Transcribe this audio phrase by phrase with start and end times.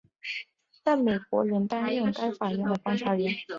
[0.83, 3.35] 但美国仍担任该法院的观察员。